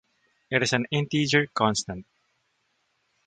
it 0.49 0.63
is 0.63 0.73
an 0.73 0.87
integer 0.89 1.45
constant 1.53 2.07